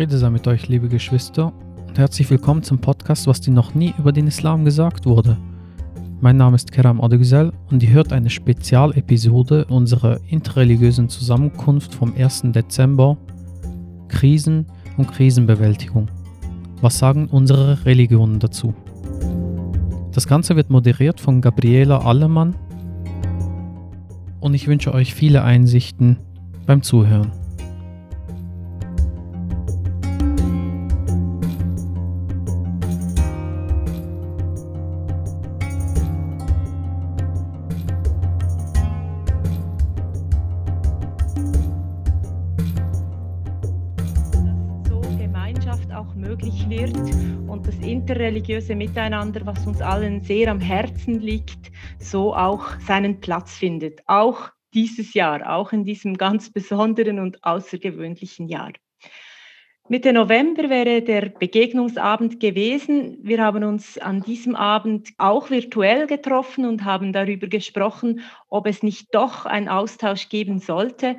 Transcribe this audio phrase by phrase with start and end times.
[0.00, 1.52] Friede sei mit euch, liebe Geschwister,
[1.86, 5.36] und herzlich willkommen zum Podcast, was dir noch nie über den Islam gesagt wurde.
[6.22, 12.44] Mein Name ist Keram Adegüzel und ihr hört eine Spezialepisode unserer interreligiösen Zusammenkunft vom 1.
[12.44, 13.18] Dezember
[14.08, 14.64] Krisen
[14.96, 16.08] und Krisenbewältigung.
[16.80, 18.72] Was sagen unsere Religionen dazu?
[20.12, 22.54] Das Ganze wird moderiert von Gabriela Allemann
[24.40, 26.16] und ich wünsche euch viele Einsichten
[26.64, 27.32] beim Zuhören.
[48.50, 54.00] Interreligiöse Miteinander, was uns allen sehr am Herzen liegt, so auch seinen Platz findet.
[54.06, 58.72] Auch dieses Jahr, auch in diesem ganz besonderen und außergewöhnlichen Jahr.
[59.88, 63.18] Mitte November wäre der Begegnungsabend gewesen.
[63.22, 68.82] Wir haben uns an diesem Abend auch virtuell getroffen und haben darüber gesprochen, ob es
[68.82, 71.16] nicht doch einen Austausch geben sollte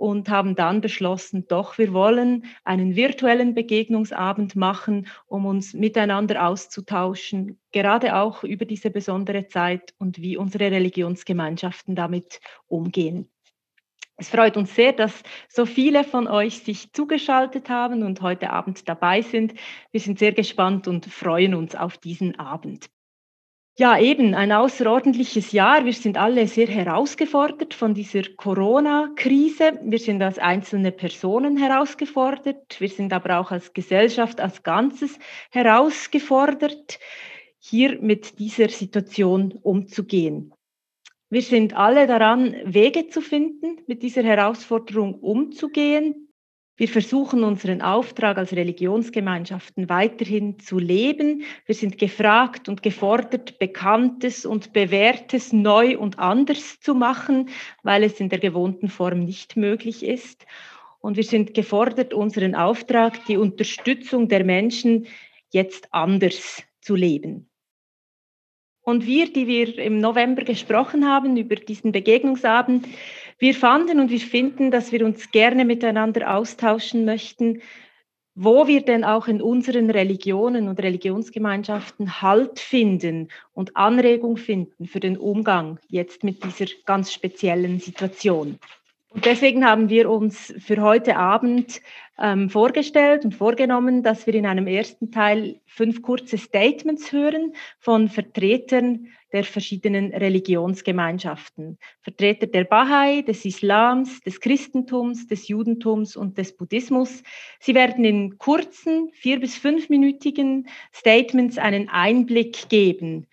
[0.00, 7.60] und haben dann beschlossen, doch, wir wollen einen virtuellen Begegnungsabend machen, um uns miteinander auszutauschen,
[7.70, 13.30] gerade auch über diese besondere Zeit und wie unsere Religionsgemeinschaften damit umgehen.
[14.16, 18.88] Es freut uns sehr, dass so viele von euch sich zugeschaltet haben und heute Abend
[18.88, 19.52] dabei sind.
[19.92, 22.88] Wir sind sehr gespannt und freuen uns auf diesen Abend.
[23.78, 25.84] Ja, eben ein außerordentliches Jahr.
[25.86, 29.80] Wir sind alle sehr herausgefordert von dieser Corona-Krise.
[29.82, 32.78] Wir sind als einzelne Personen herausgefordert.
[32.78, 35.18] Wir sind aber auch als Gesellschaft als Ganzes
[35.50, 36.98] herausgefordert,
[37.58, 40.52] hier mit dieser Situation umzugehen.
[41.30, 46.29] Wir sind alle daran, Wege zu finden, mit dieser Herausforderung umzugehen,
[46.80, 51.42] wir versuchen unseren Auftrag als Religionsgemeinschaften weiterhin zu leben.
[51.66, 57.50] Wir sind gefragt und gefordert, Bekanntes und Bewährtes neu und anders zu machen,
[57.82, 60.46] weil es in der gewohnten Form nicht möglich ist.
[61.00, 65.06] Und wir sind gefordert, unseren Auftrag, die Unterstützung der Menschen
[65.50, 67.50] jetzt anders zu leben.
[68.80, 72.86] Und wir, die wir im November gesprochen haben über diesen Begegnungsabend,
[73.40, 77.62] wir fanden und wir finden, dass wir uns gerne miteinander austauschen möchten,
[78.34, 85.00] wo wir denn auch in unseren Religionen und Religionsgemeinschaften Halt finden und Anregung finden für
[85.00, 88.58] den Umgang jetzt mit dieser ganz speziellen Situation.
[89.12, 91.82] Und deswegen haben wir uns für heute Abend
[92.16, 98.08] ähm, vorgestellt und vorgenommen, dass wir in einem ersten Teil fünf kurze Statements hören von
[98.08, 101.78] Vertretern der verschiedenen Religionsgemeinschaften.
[102.02, 107.24] Vertreter der Bahai, des Islams, des Christentums, des Judentums und des Buddhismus.
[107.58, 113.26] Sie werden in kurzen, vier- bis fünfminütigen Statements einen Einblick geben,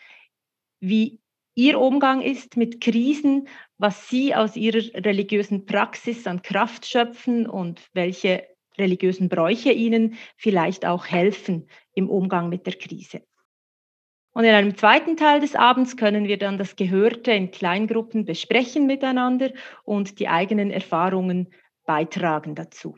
[0.79, 1.19] wie
[1.53, 7.81] Ihr Umgang ist mit Krisen, was Sie aus Ihrer religiösen Praxis an Kraft schöpfen und
[7.93, 13.21] welche religiösen Bräuche Ihnen vielleicht auch helfen im Umgang mit der Krise.
[14.33, 18.85] Und in einem zweiten Teil des Abends können wir dann das Gehörte in Kleingruppen besprechen
[18.85, 19.51] miteinander
[19.83, 21.51] und die eigenen Erfahrungen
[21.85, 22.97] beitragen dazu.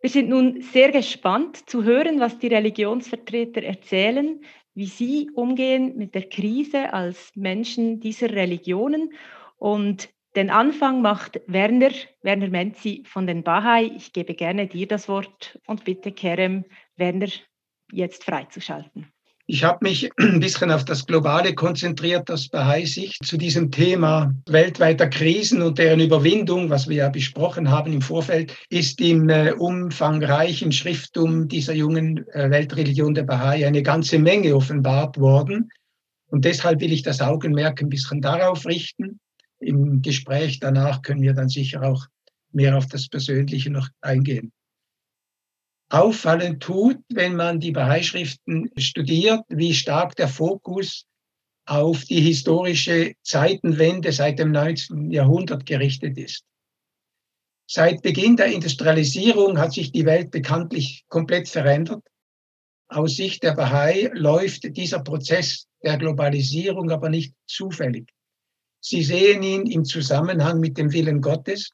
[0.00, 6.14] Wir sind nun sehr gespannt zu hören, was die Religionsvertreter erzählen, wie sie umgehen mit
[6.14, 9.12] der Krise als Menschen dieser Religionen.
[9.56, 13.84] Und den Anfang macht Werner, Werner Menzi von den Bahai.
[13.96, 16.64] Ich gebe gerne dir das Wort und bitte Kerem,
[16.96, 17.28] Werner
[17.92, 19.11] jetzt freizuschalten.
[19.52, 25.08] Ich habe mich ein bisschen auf das Globale konzentriert aus Bahai-Sicht zu diesem Thema weltweiter
[25.08, 30.72] Krisen und deren Überwindung, was wir ja besprochen haben im Vorfeld, ist im äh, umfangreichen
[30.72, 35.68] Schriftum dieser jungen äh, Weltreligion der Bahai eine ganze Menge offenbart worden.
[36.28, 39.20] Und deshalb will ich das Augenmerk ein bisschen darauf richten.
[39.60, 42.06] Im Gespräch danach können wir dann sicher auch
[42.52, 44.50] mehr auf das Persönliche noch eingehen
[45.92, 51.06] auffallen tut, wenn man die Bahai-Schriften studiert, wie stark der Fokus
[51.66, 55.10] auf die historische Zeitenwende seit dem 19.
[55.10, 56.44] Jahrhundert gerichtet ist.
[57.66, 62.04] Seit Beginn der Industrialisierung hat sich die Welt bekanntlich komplett verändert.
[62.88, 68.10] Aus Sicht der Bahai läuft dieser Prozess der Globalisierung aber nicht zufällig.
[68.80, 71.70] Sie sehen ihn im Zusammenhang mit dem Willen Gottes,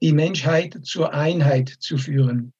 [0.00, 2.52] die Menschheit zur Einheit zu führen.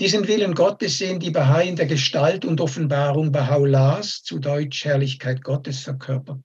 [0.00, 5.42] Diesen Willen Gottes sehen die Bahai in der Gestalt und Offenbarung Baha'u'llahs, zu Deutsch Herrlichkeit
[5.44, 6.40] Gottes verkörpert.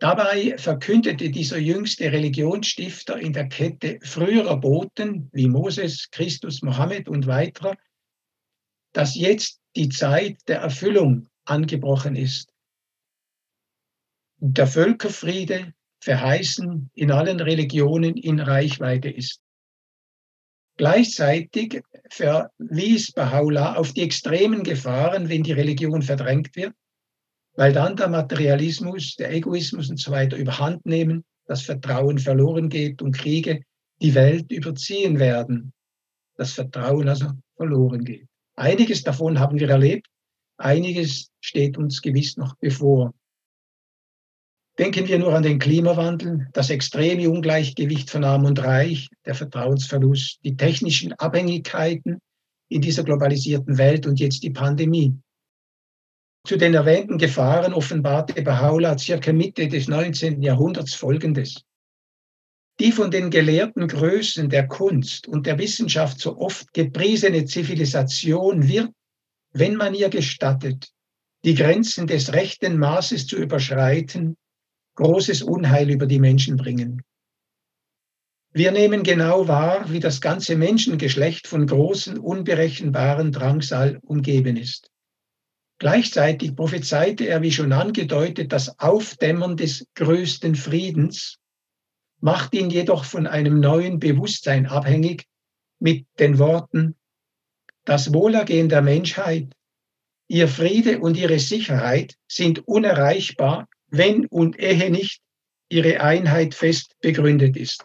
[0.00, 7.26] Dabei verkündete dieser jüngste Religionsstifter in der Kette früherer Boten wie Moses, Christus, Mohammed und
[7.26, 7.76] weiterer,
[8.92, 12.52] dass jetzt die Zeit der Erfüllung angebrochen ist.
[14.36, 19.40] Der Völkerfriede, verheißen in allen Religionen, in Reichweite ist.
[20.78, 26.72] Gleichzeitig verwies Baha'u'llah auf die extremen Gefahren, wenn die Religion verdrängt wird,
[27.56, 33.02] weil dann der Materialismus, der Egoismus und so weiter überhand nehmen, das Vertrauen verloren geht
[33.02, 33.62] und Kriege
[34.00, 35.72] die Welt überziehen werden.
[36.36, 38.28] Das Vertrauen also verloren geht.
[38.54, 40.06] Einiges davon haben wir erlebt,
[40.58, 43.14] einiges steht uns gewiss noch bevor.
[44.78, 50.38] Denken wir nur an den Klimawandel, das extreme Ungleichgewicht von Arm und Reich, der Vertrauensverlust,
[50.44, 52.20] die technischen Abhängigkeiten
[52.68, 55.18] in dieser globalisierten Welt und jetzt die Pandemie.
[56.46, 60.42] Zu den erwähnten Gefahren offenbarte Baha'u'llah circa Mitte des 19.
[60.42, 61.64] Jahrhunderts Folgendes.
[62.78, 68.92] Die von den gelehrten Größen der Kunst und der Wissenschaft so oft gepriesene Zivilisation wird,
[69.52, 70.92] wenn man ihr gestattet,
[71.44, 74.36] die Grenzen des rechten Maßes zu überschreiten,
[74.98, 77.04] großes Unheil über die Menschen bringen.
[78.52, 84.90] Wir nehmen genau wahr, wie das ganze Menschengeschlecht von großen, unberechenbaren Drangsal umgeben ist.
[85.78, 91.38] Gleichzeitig prophezeite er, wie schon angedeutet, das Aufdämmern des größten Friedens,
[92.20, 95.26] macht ihn jedoch von einem neuen Bewusstsein abhängig
[95.78, 96.96] mit den Worten,
[97.84, 99.54] das Wohlergehen der Menschheit,
[100.26, 105.20] ihr Friede und ihre Sicherheit sind unerreichbar wenn und ehe nicht
[105.68, 107.84] ihre Einheit fest begründet ist.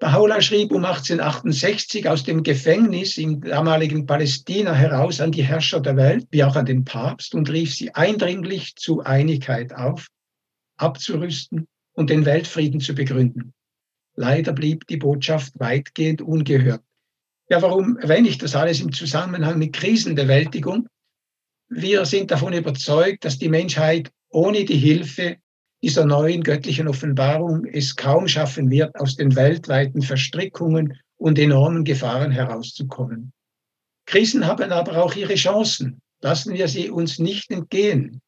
[0.00, 5.96] Baha'u'llah schrieb um 1868 aus dem Gefängnis im damaligen Palästina heraus an die Herrscher der
[5.96, 10.06] Welt, wie auch an den Papst, und rief sie eindringlich zu Einigkeit auf,
[10.76, 13.52] abzurüsten und den Weltfrieden zu begründen.
[14.14, 16.82] Leider blieb die Botschaft weitgehend ungehört.
[17.48, 20.86] Ja, warum erwähne ich das alles im Zusammenhang mit Krisenbewältigung?
[21.68, 25.36] Wir sind davon überzeugt, dass die Menschheit ohne die Hilfe
[25.82, 32.30] dieser neuen göttlichen Offenbarung es kaum schaffen wird, aus den weltweiten Verstrickungen und enormen Gefahren
[32.30, 33.32] herauszukommen.
[34.06, 36.00] Krisen haben aber auch ihre Chancen.
[36.20, 38.20] Lassen wir sie uns nicht entgehen.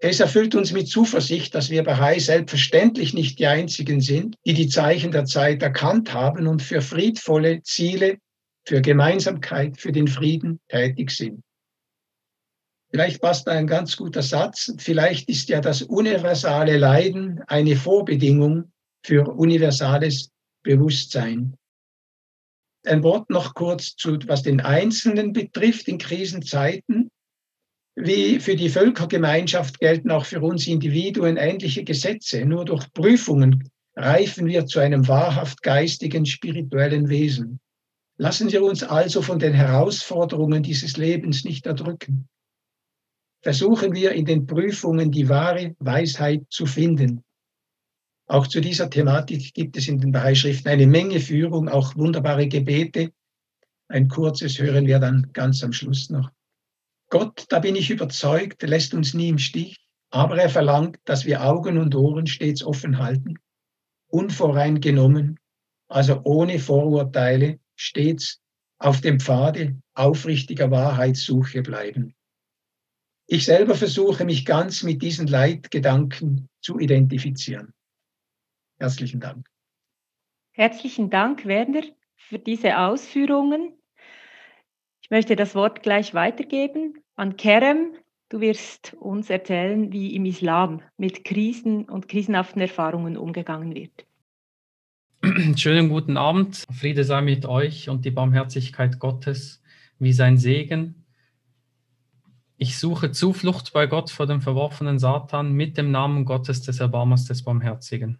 [0.00, 4.68] Es erfüllt uns mit Zuversicht, dass wir Bahai selbstverständlich nicht die Einzigen sind, die die
[4.68, 8.18] Zeichen der Zeit erkannt haben und für friedvolle Ziele,
[8.64, 11.42] für Gemeinsamkeit, für den Frieden tätig sind.
[12.90, 14.72] Vielleicht passt da ein ganz guter Satz.
[14.78, 18.72] Vielleicht ist ja das universale Leiden eine Vorbedingung
[19.04, 20.30] für universales
[20.62, 21.54] Bewusstsein.
[22.86, 27.10] Ein Wort noch kurz zu, was den Einzelnen betrifft in Krisenzeiten.
[27.94, 32.46] Wie für die Völkergemeinschaft gelten auch für uns Individuen ähnliche Gesetze.
[32.46, 37.60] Nur durch Prüfungen reifen wir zu einem wahrhaft geistigen, spirituellen Wesen.
[38.16, 42.28] Lassen wir uns also von den Herausforderungen dieses Lebens nicht erdrücken
[43.42, 47.24] versuchen wir in den Prüfungen die wahre Weisheit zu finden.
[48.26, 53.12] Auch zu dieser Thematik gibt es in den Beischriften eine Menge Führung, auch wunderbare Gebete.
[53.88, 56.30] Ein kurzes hören wir dann ganz am Schluss noch.
[57.10, 59.78] Gott, da bin ich überzeugt, lässt uns nie im Stich,
[60.10, 63.38] aber er verlangt, dass wir Augen und Ohren stets offen halten,
[64.08, 65.38] unvoreingenommen,
[65.88, 68.42] also ohne Vorurteile, stets
[68.78, 72.14] auf dem Pfade aufrichtiger Wahrheitssuche bleiben.
[73.30, 77.74] Ich selber versuche mich ganz mit diesen Leitgedanken zu identifizieren.
[78.78, 79.46] Herzlichen Dank.
[80.52, 81.82] Herzlichen Dank, Werner,
[82.16, 83.74] für diese Ausführungen.
[85.02, 87.92] Ich möchte das Wort gleich weitergeben an Kerem.
[88.30, 94.06] Du wirst uns erzählen, wie im Islam mit Krisen und krisenhaften Erfahrungen umgegangen wird.
[95.58, 96.64] Schönen guten Abend.
[96.72, 99.62] Friede sei mit euch und die Barmherzigkeit Gottes
[99.98, 101.04] wie sein Segen
[102.58, 107.24] ich suche Zuflucht bei Gott vor dem verworfenen Satan mit dem Namen Gottes des Erbarmers
[107.24, 108.18] des Barmherzigen.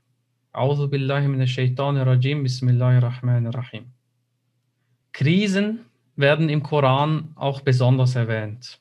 [5.12, 5.80] Krisen
[6.14, 8.80] werden im Koran auch besonders erwähnt.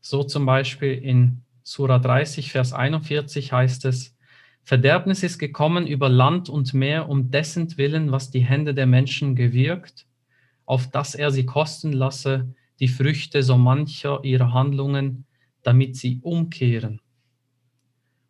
[0.00, 4.16] So zum Beispiel in Surah 30, Vers 41 heißt es,
[4.62, 9.34] Verderbnis ist gekommen über Land und Meer um dessen Willen, was die Hände der Menschen
[9.34, 10.06] gewirkt,
[10.64, 15.24] auf dass er sie kosten lasse, die Früchte so mancher ihrer Handlungen,
[15.62, 17.00] damit sie umkehren.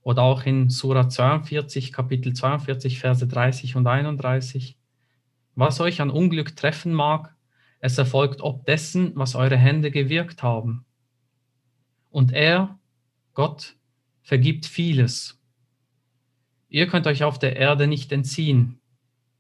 [0.03, 4.77] Oder auch in Surah 42, Kapitel 42, Verse 30 und 31.
[5.55, 7.35] Was euch an Unglück treffen mag,
[7.81, 10.85] es erfolgt ob dessen, was eure Hände gewirkt haben.
[12.11, 12.79] Und er,
[13.33, 13.77] Gott,
[14.21, 15.41] vergibt vieles.
[16.69, 18.83] Ihr könnt euch auf der Erde nicht entziehen,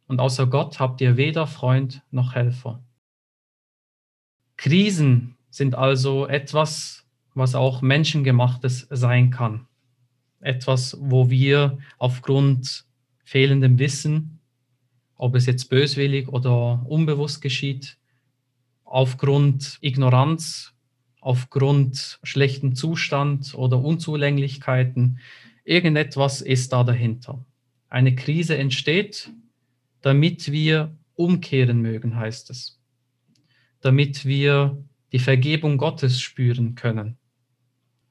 [0.06, 2.82] und außer Gott habt ihr weder Freund noch Helfer.
[4.62, 7.04] Krisen sind also etwas,
[7.34, 9.66] was auch menschengemachtes sein kann.
[10.40, 12.84] Etwas, wo wir aufgrund
[13.24, 14.38] fehlendem Wissen,
[15.16, 17.98] ob es jetzt böswillig oder unbewusst geschieht,
[18.84, 20.72] aufgrund Ignoranz,
[21.20, 25.18] aufgrund schlechten Zustand oder Unzulänglichkeiten,
[25.64, 27.44] irgendetwas ist da dahinter.
[27.88, 29.28] Eine Krise entsteht,
[30.02, 32.78] damit wir umkehren mögen, heißt es.
[33.82, 37.18] Damit wir die Vergebung Gottes spüren können.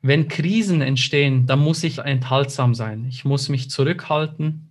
[0.03, 3.05] Wenn Krisen entstehen, dann muss ich enthaltsam sein.
[3.05, 4.69] Ich muss mich zurückhalten.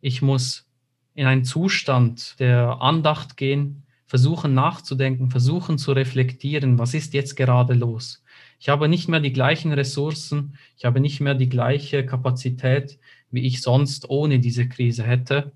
[0.00, 0.66] Ich muss
[1.14, 7.74] in einen Zustand der Andacht gehen, versuchen nachzudenken, versuchen zu reflektieren, was ist jetzt gerade
[7.74, 8.22] los.
[8.60, 12.98] Ich habe nicht mehr die gleichen Ressourcen, ich habe nicht mehr die gleiche Kapazität,
[13.30, 15.52] wie ich sonst ohne diese Krise hätte.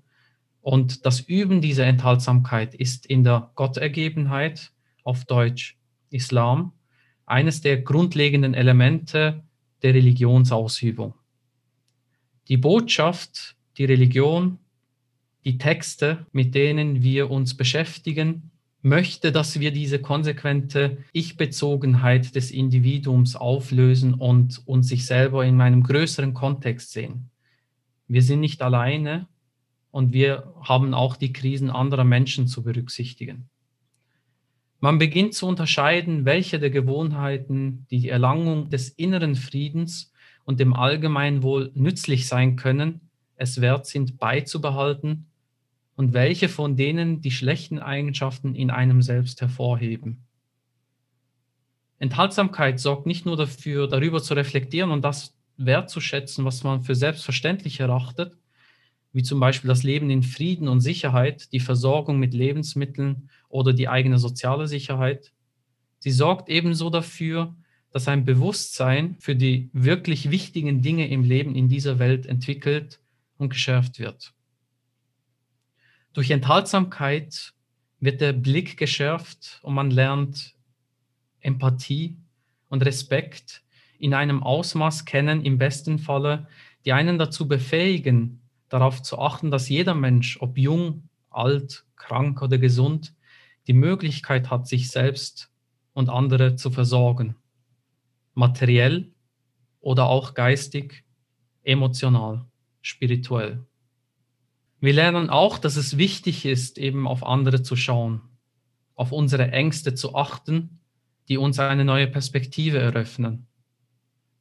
[0.61, 4.71] Und das Üben dieser Enthaltsamkeit ist in der Gottergebenheit,
[5.03, 5.77] auf Deutsch
[6.09, 6.73] Islam,
[7.25, 9.43] eines der grundlegenden Elemente
[9.81, 11.13] der Religionsausübung.
[12.47, 14.57] Die Botschaft, die Religion,
[15.45, 23.35] die Texte, mit denen wir uns beschäftigen, möchte, dass wir diese konsequente Ich-Bezogenheit des Individuums
[23.35, 27.29] auflösen und uns sich selber in einem größeren Kontext sehen.
[28.07, 29.27] Wir sind nicht alleine
[29.91, 33.49] und wir haben auch die Krisen anderer Menschen zu berücksichtigen.
[34.83, 40.11] Man beginnt zu unterscheiden, welche der Gewohnheiten die Erlangung des inneren Friedens
[40.43, 42.99] und dem Allgemeinwohl nützlich sein können,
[43.35, 45.27] es wert sind beizubehalten
[45.95, 50.25] und welche von denen die schlechten Eigenschaften in einem selbst hervorheben.
[51.99, 57.79] Enthaltsamkeit sorgt nicht nur dafür, darüber zu reflektieren und das wertzuschätzen, was man für selbstverständlich
[57.79, 58.35] erachtet,
[59.13, 63.87] wie zum Beispiel das Leben in Frieden und Sicherheit, die Versorgung mit Lebensmitteln oder die
[63.87, 65.31] eigene soziale Sicherheit.
[65.99, 67.55] Sie sorgt ebenso dafür,
[67.91, 72.99] dass ein Bewusstsein für die wirklich wichtigen Dinge im Leben in dieser Welt entwickelt
[73.37, 74.33] und geschärft wird.
[76.13, 77.53] Durch Enthaltsamkeit
[77.99, 80.55] wird der Blick geschärft und man lernt
[81.39, 82.17] Empathie
[82.69, 83.63] und Respekt
[83.99, 86.47] in einem Ausmaß kennen, im besten Falle,
[86.85, 92.57] die einen dazu befähigen, darauf zu achten, dass jeder Mensch, ob jung, alt, krank oder
[92.57, 93.13] gesund,
[93.67, 95.51] die Möglichkeit hat, sich selbst
[95.93, 97.35] und andere zu versorgen.
[98.33, 99.11] Materiell
[99.79, 101.03] oder auch geistig,
[101.63, 102.45] emotional,
[102.81, 103.65] spirituell.
[104.79, 108.21] Wir lernen auch, dass es wichtig ist, eben auf andere zu schauen,
[108.95, 110.79] auf unsere Ängste zu achten,
[111.29, 113.47] die uns eine neue Perspektive eröffnen.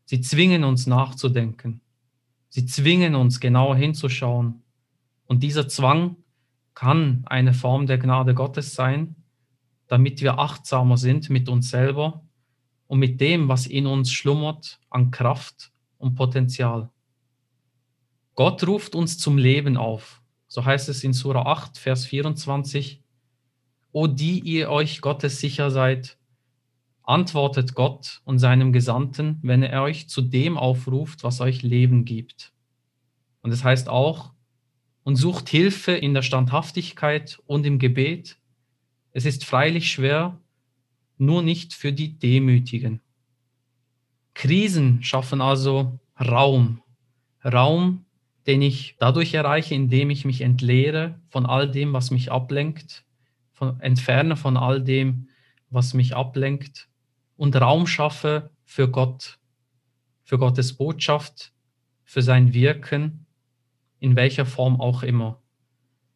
[0.06, 1.82] Sie zwingen uns nachzudenken.
[2.48, 4.62] Sie zwingen uns genauer hinzuschauen.
[5.26, 6.16] Und dieser Zwang
[6.80, 9.16] kann eine Form der Gnade Gottes sein,
[9.86, 12.24] damit wir achtsamer sind mit uns selber
[12.86, 16.90] und mit dem, was in uns schlummert an Kraft und Potenzial.
[18.34, 20.20] Gott ruft uns zum Leben auf
[20.50, 23.04] so heißt es in Sura 8, Vers 24,
[23.92, 26.18] O die ihr euch Gottes sicher seid,
[27.04, 32.52] antwortet Gott und seinem Gesandten, wenn er euch zu dem aufruft, was euch Leben gibt.
[33.42, 34.32] Und es heißt auch,
[35.02, 38.38] und sucht Hilfe in der Standhaftigkeit und im Gebet.
[39.12, 40.38] Es ist freilich schwer,
[41.18, 43.00] nur nicht für die Demütigen.
[44.34, 46.82] Krisen schaffen also Raum,
[47.44, 48.04] Raum
[48.46, 53.04] den ich dadurch erreiche, indem ich mich entleere von all dem, was mich ablenkt,
[53.52, 55.28] von, entferne von all dem,
[55.68, 56.88] was mich ablenkt
[57.36, 59.38] und Raum schaffe für Gott,
[60.24, 61.52] für Gottes Botschaft,
[62.04, 63.26] für sein Wirken,
[64.00, 65.40] in welcher Form auch immer.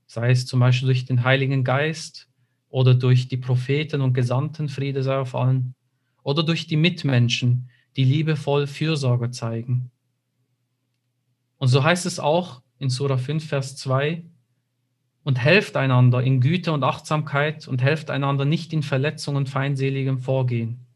[0.06, 2.28] Sei es zum Beispiel durch den Heiligen Geist
[2.68, 5.74] oder durch die Propheten und Gesandten, Friede sei auf allen,
[6.22, 9.90] oder durch die Mitmenschen, die liebevoll Fürsorge zeigen.
[11.58, 14.24] Und so heißt es auch in Sura 5, Vers 2,
[15.22, 20.18] und helft einander in Güte und Achtsamkeit und helft einander nicht in Verletzung und feindseligem
[20.18, 20.86] Vorgehen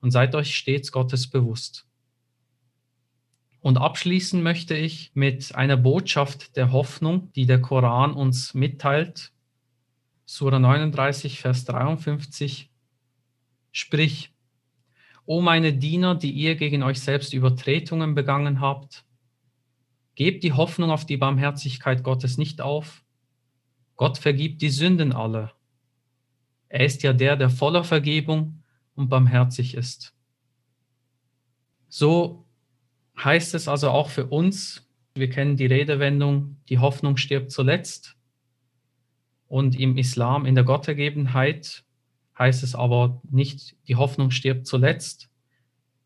[0.00, 1.86] und seid euch stets Gottes bewusst.
[3.62, 9.32] Und abschließen möchte ich mit einer Botschaft der Hoffnung, die der Koran uns mitteilt.
[10.26, 12.70] Sura 39, Vers 53.
[13.70, 14.34] Sprich,
[15.24, 19.04] O meine Diener, die ihr gegen euch selbst Übertretungen begangen habt,
[20.14, 23.04] Gebt die Hoffnung auf die Barmherzigkeit Gottes nicht auf.
[23.96, 25.52] Gott vergibt die Sünden alle.
[26.68, 28.62] Er ist ja der, der voller Vergebung
[28.94, 30.14] und barmherzig ist.
[31.88, 32.44] So
[33.16, 38.16] heißt es also auch für uns Wir kennen die Redewendung, die Hoffnung stirbt zuletzt.
[39.46, 41.84] Und im Islam, in der Gottergebenheit,
[42.38, 45.28] heißt es aber nicht, die Hoffnung stirbt zuletzt,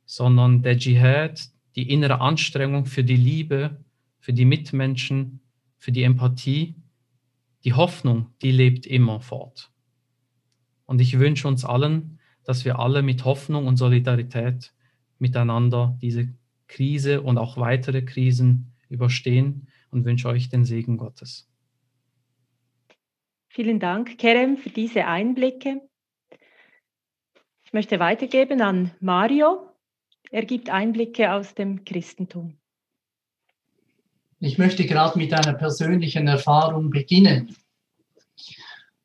[0.05, 1.41] sondern der Dschihad,
[1.77, 3.85] die innere Anstrengung für die Liebe,
[4.19, 5.41] für die Mitmenschen,
[5.79, 6.75] für die Empathie,
[7.65, 9.71] die Hoffnung, die lebt immer fort.
[10.85, 14.73] Und ich wünsche uns allen, dass wir alle mit Hoffnung und Solidarität
[15.19, 16.29] miteinander diese
[16.69, 21.49] Krise und auch weitere Krisen überstehen und wünsche euch den Segen Gottes.
[23.49, 25.81] Vielen Dank, Kerem, für diese Einblicke.
[27.65, 29.71] Ich möchte weitergeben an Mario.
[30.31, 32.59] Er gibt Einblicke aus dem Christentum.
[34.39, 37.57] Ich möchte gerade mit einer persönlichen Erfahrung beginnen.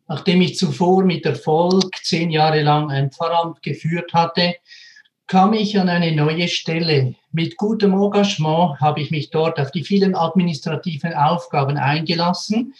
[0.07, 4.55] Nachdem ich zuvor mit Erfolg zehn Jahre lang ein Pfarramt geführt hatte,
[5.31, 7.15] kam ich an eine neue Stelle.
[7.31, 12.73] Mit gutem Engagement habe ich mich dort auf die vielen administrativen Aufgaben eingelassen,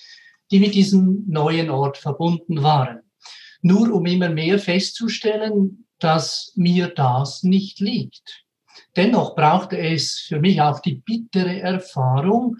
[0.51, 3.03] die mit diesem neuen Ort verbunden waren.
[3.61, 8.43] Nur um immer mehr festzustellen, dass mir das nicht liegt.
[8.97, 12.57] Dennoch brauchte es für mich auch die bittere Erfahrung,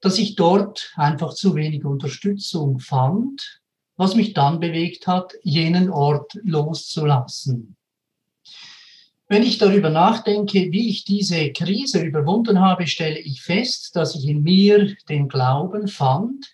[0.00, 3.60] dass ich dort einfach zu wenig Unterstützung fand,
[3.96, 7.77] was mich dann bewegt hat, jenen Ort loszulassen.
[9.28, 14.26] Wenn ich darüber nachdenke, wie ich diese Krise überwunden habe, stelle ich fest, dass ich
[14.26, 16.50] in mir den Glauben fand,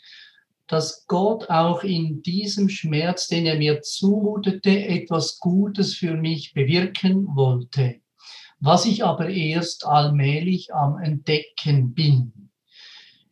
[0.67, 7.29] dass Gott auch in diesem Schmerz, den er mir zumutete, etwas Gutes für mich bewirken
[7.37, 8.01] wollte
[8.65, 12.51] was ich aber erst allmählich am Entdecken bin.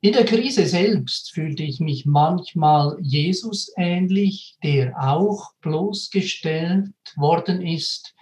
[0.02, 8.14] In der Krise selbst fühlte ich mich manchmal Jesus ähnlich, der auch bloßgestellt worden ist,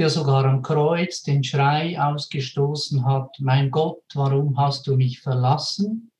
[0.00, 6.10] der sogar am Kreuz den Schrei ausgestoßen hat, mein Gott, warum hast du mich verlassen?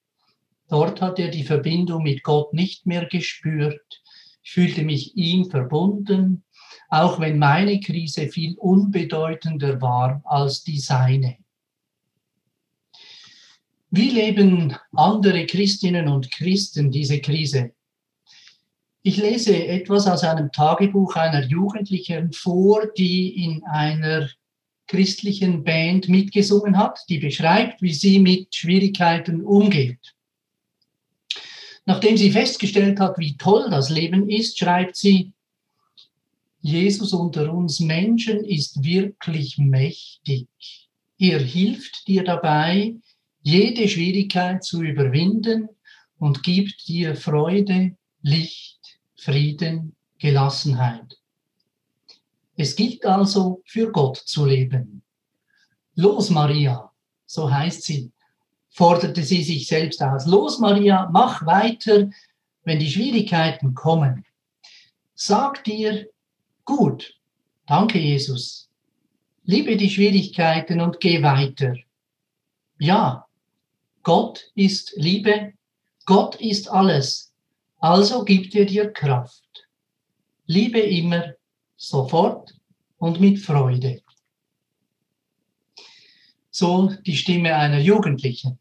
[0.68, 4.02] Dort hat er die Verbindung mit Gott nicht mehr gespürt,
[4.42, 6.44] ich fühlte mich ihm verbunden,
[6.90, 11.38] auch wenn meine Krise viel unbedeutender war als die seine.
[13.90, 17.72] Wie leben andere Christinnen und Christen diese Krise?
[19.02, 24.28] Ich lese etwas aus einem Tagebuch einer Jugendlichen vor, die in einer
[24.86, 30.14] christlichen Band mitgesungen hat, die beschreibt, wie sie mit Schwierigkeiten umgeht.
[31.86, 35.32] Nachdem sie festgestellt hat, wie toll das Leben ist, schreibt sie,
[36.60, 40.48] Jesus unter uns Menschen ist wirklich mächtig.
[41.18, 42.96] Er hilft dir dabei,
[43.40, 45.68] jede Schwierigkeit zu überwinden
[46.18, 48.79] und gibt dir Freude, Licht,
[49.20, 51.18] Frieden, Gelassenheit.
[52.56, 55.02] Es gilt also für Gott zu leben.
[55.94, 56.90] Los, Maria,
[57.26, 58.12] so heißt sie,
[58.70, 60.26] forderte sie sich selbst aus.
[60.26, 62.10] Los, Maria, mach weiter,
[62.64, 64.24] wenn die Schwierigkeiten kommen.
[65.14, 66.06] Sag dir,
[66.70, 67.14] Gut,
[67.66, 68.68] danke Jesus.
[69.42, 71.74] Liebe die Schwierigkeiten und geh weiter.
[72.78, 73.26] Ja,
[74.04, 75.54] Gott ist Liebe,
[76.04, 77.29] Gott ist alles,
[77.80, 79.68] also gibt er dir Kraft.
[80.46, 81.34] Liebe immer,
[81.76, 82.54] sofort
[82.98, 84.02] und mit Freude.
[86.50, 88.58] So die Stimme einer Jugendlichen.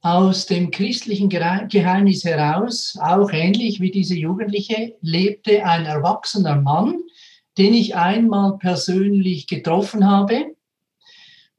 [0.00, 7.00] Aus dem christlichen Geheimnis heraus, auch ähnlich wie diese Jugendliche, lebte ein erwachsener Mann,
[7.56, 10.56] den ich einmal persönlich getroffen habe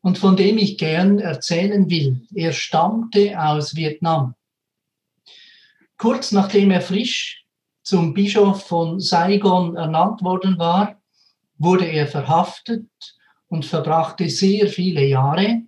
[0.02, 2.28] und von dem ich gern erzählen will.
[2.34, 4.36] Er stammte aus Vietnam.
[6.04, 7.46] Kurz nachdem er frisch
[7.82, 11.02] zum Bischof von Saigon ernannt worden war,
[11.58, 12.90] wurde er verhaftet
[13.48, 15.62] und verbrachte sehr viele Jahre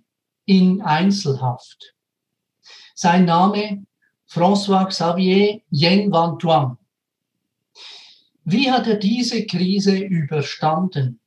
[0.44, 1.94] in Einzelhaft.
[2.94, 3.86] Sein Name
[4.28, 6.76] François Xavier Yen Van Tuan.
[8.44, 11.18] Wie hat er diese Krise überstanden?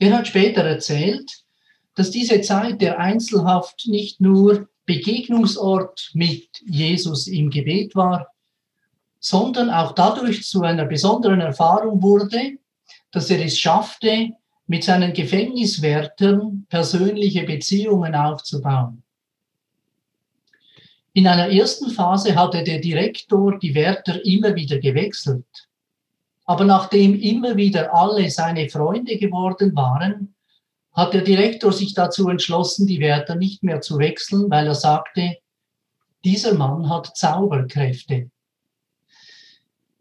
[0.00, 1.44] Er hat später erzählt,
[1.94, 8.28] dass diese Zeit der Einzelhaft nicht nur Begegnungsort mit Jesus im Gebet war,
[9.20, 12.58] sondern auch dadurch zu einer besonderen Erfahrung wurde,
[13.12, 14.30] dass er es schaffte,
[14.66, 19.02] mit seinen Gefängniswärtern persönliche Beziehungen aufzubauen.
[21.12, 25.68] In einer ersten Phase hatte der Direktor die Wärter immer wieder gewechselt.
[26.46, 30.31] Aber nachdem immer wieder alle seine Freunde geworden waren,
[30.92, 35.38] hat der Direktor sich dazu entschlossen, die Wärter nicht mehr zu wechseln, weil er sagte,
[36.24, 38.30] dieser Mann hat Zauberkräfte.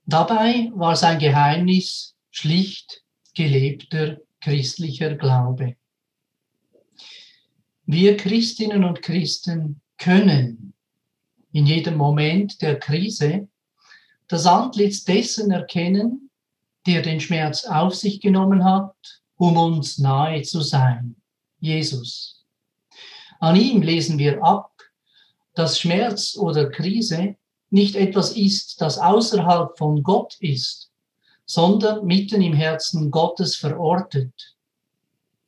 [0.06, 5.76] Dabei war sein Geheimnis schlicht gelebter christlicher Glaube.
[7.86, 10.74] Wir Christinnen und Christen können
[11.54, 13.48] in jedem Moment der Krise
[14.28, 16.30] das Antlitz dessen erkennen,
[16.88, 21.16] der den Schmerz auf sich genommen hat, um uns nahe zu sein,
[21.60, 22.46] Jesus.
[23.40, 24.72] An ihm lesen wir ab,
[25.56, 27.38] dass Schmerz oder Krise
[27.72, 30.92] nicht etwas ist, das außerhalb von Gott ist,
[31.48, 34.56] sondern mitten im Herzen Gottes verortet.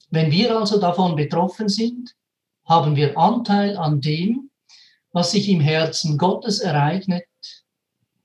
[0.09, 2.15] Wenn wir also davon betroffen sind,
[2.65, 4.49] haben wir Anteil an dem,
[5.11, 7.27] was sich im Herzen Gottes ereignet,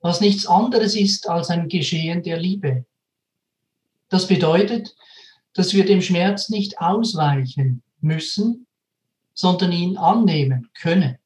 [0.01, 2.87] was nichts anderes ist als ein Geschehen der Liebe.
[4.09, 4.95] Das bedeutet,
[5.59, 8.69] dass wir dem Schmerz nicht ausweichen müssen,
[9.35, 11.19] sondern ihn annehmen können.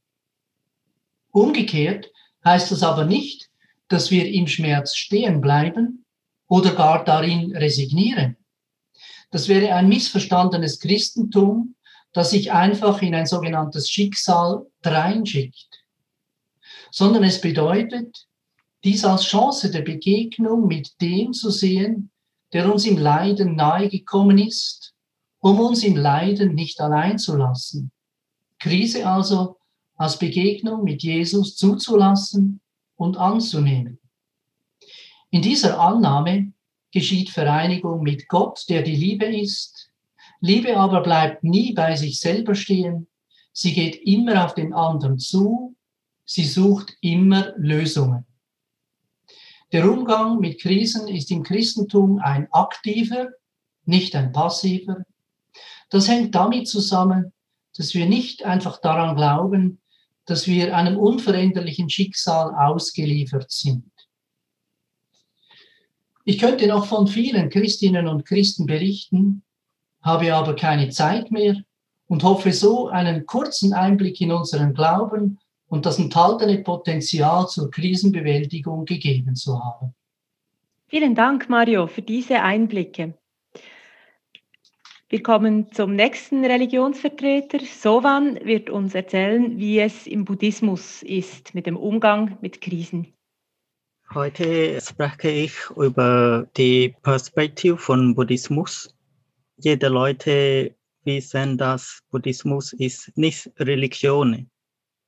[1.33, 2.11] Umgekehrt
[2.43, 3.51] heißt das aber nicht,
[3.89, 6.07] dass wir im Schmerz stehen bleiben
[6.49, 8.39] oder gar darin resignieren.
[9.31, 11.75] Das wäre ein missverstandenes Christentum,
[12.15, 15.85] das sich einfach in ein sogenanntes Schicksal dreinschickt,
[16.91, 18.27] sondern es bedeutet,
[18.83, 22.12] dies als Chance der Begegnung mit dem zu sehen,
[22.53, 24.95] der uns im Leiden nahegekommen ist,
[25.41, 27.91] um uns im Leiden nicht allein zu lassen.
[28.59, 29.57] Krise also
[29.97, 32.61] als Begegnung mit Jesus zuzulassen
[32.97, 33.99] und anzunehmen.
[35.31, 36.53] In dieser Annahme
[36.93, 39.91] geschieht Vereinigung mit Gott, der die Liebe ist.
[40.41, 43.09] Liebe aber bleibt nie bei sich selber stehen.
[43.53, 45.75] Sie geht immer auf den anderen zu.
[46.25, 48.27] Sie sucht immer Lösungen.
[49.73, 53.31] Der Umgang mit Krisen ist im Christentum ein aktiver,
[53.87, 55.05] nicht ein passiver.
[55.89, 57.33] Das hängt damit zusammen,
[57.77, 59.81] dass wir nicht einfach daran glauben,
[60.27, 63.91] dass wir einem unveränderlichen Schicksal ausgeliefert sind.
[66.25, 69.43] Ich könnte noch von vielen Christinnen und Christen berichten,
[70.03, 71.57] habe aber keine Zeit mehr
[72.09, 75.39] und hoffe so einen kurzen Einblick in unseren Glauben
[75.73, 79.95] und das enthaltene Potenzial zur Krisenbewältigung gegeben zu haben.
[80.87, 83.15] Vielen Dank, Mario, für diese Einblicke.
[85.09, 87.61] Wir kommen zum nächsten Religionsvertreter.
[87.61, 93.15] Sovan wird uns erzählen, wie es im Buddhismus ist mit dem Umgang mit Krisen.
[94.13, 98.95] Heute spreche ich über die Perspektive von Buddhismus.
[99.57, 104.51] Jede Leute wissen, dass Buddhismus ist nicht Religion.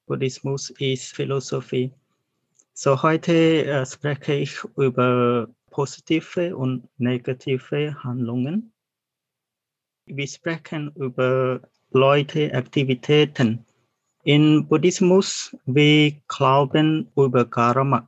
[0.06, 1.90] Buddhismus ist Philosophie.
[2.74, 8.72] So heute äh, spreche ich über positive und negative Handlungen.
[10.06, 13.64] Wir sprechen über Leute, Aktivitäten.
[14.24, 18.06] In Buddhismus, wir glauben über Karma.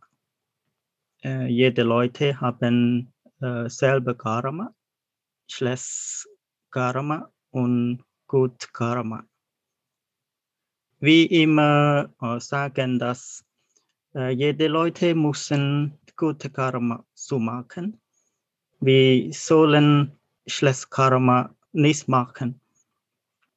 [1.22, 4.74] Äh, jede Leute haben äh, selber Karma,
[5.48, 6.28] schlecht
[6.70, 9.24] Karma und gut Karma
[11.00, 13.44] wie immer äh, sagen, dass
[14.14, 18.00] äh, jede Leute müssen gute Karma zu machen.
[18.80, 20.12] Wir sollen
[20.46, 22.60] schlecht Karma nicht machen.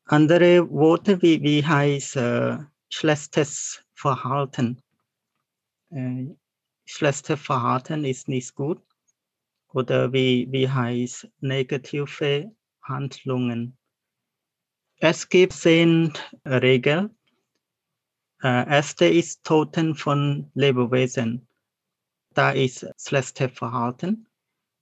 [0.05, 2.57] Andere Worte wie, wie heißt äh,
[2.89, 4.81] schlechtes Verhalten.
[5.91, 6.27] Äh,
[6.85, 8.81] schlechtes Verhalten ist nicht gut.
[9.73, 13.77] Oder wie, wie heißt negative Handlungen.
[14.97, 16.11] Es gibt zehn
[16.43, 17.15] Regeln,
[18.47, 21.47] erste ist Toten von Lebewesen.
[22.33, 24.27] Da ist schlechte Verhalten.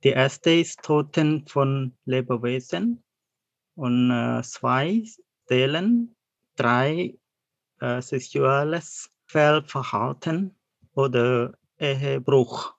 [0.03, 3.03] Die erste ist Toten von Lebewesen.
[3.75, 5.03] Und äh, zwei
[5.45, 6.15] Stellen,
[6.55, 7.17] drei
[7.79, 10.55] äh, sexuelles Fehlverhalten
[10.93, 12.75] oder Ehebruch.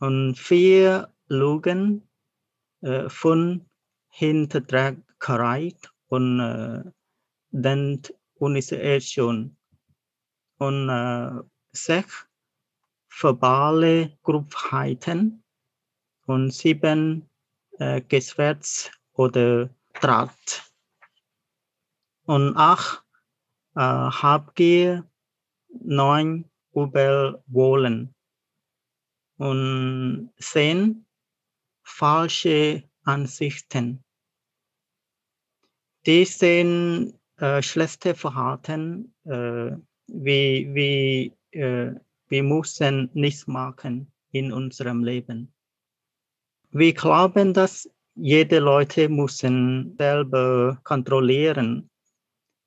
[0.00, 2.08] Und vier Lügen,
[2.82, 3.64] äh, fünf
[4.10, 5.74] Hinterträgerei
[6.08, 6.82] und äh,
[8.40, 9.56] Initiation
[10.58, 11.30] und äh,
[11.72, 12.26] sechs
[13.08, 15.42] verbale Grobheiten
[16.26, 17.28] und sieben
[17.78, 19.70] äh, Geschwätz oder
[20.00, 20.72] Draht.
[22.24, 23.04] Und acht
[23.74, 25.08] äh, Habgier,
[25.68, 28.14] neun Überwohlen
[29.38, 31.06] und zehn
[31.82, 34.04] falsche Ansichten.
[36.06, 39.70] Die sind äh, schlechte Verhalten, äh,
[40.08, 41.94] wir, wir, äh,
[42.28, 45.52] wir müssen nichts machen in unserem Leben.
[46.70, 51.88] Wir glauben, dass jede Leute müssen selber kontrollieren,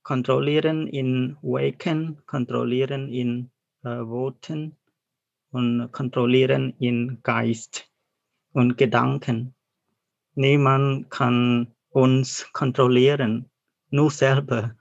[0.03, 3.51] kontrollieren in Waken, kontrollieren in
[3.83, 4.77] äh, Worten
[5.51, 7.91] und kontrollieren in Geist
[8.53, 9.53] und Gedanken.
[10.35, 13.50] Niemand kann uns kontrollieren
[13.91, 14.75] nur selber.